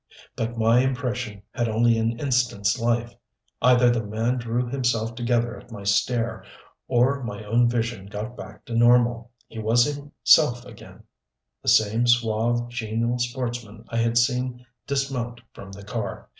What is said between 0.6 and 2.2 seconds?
impression had only an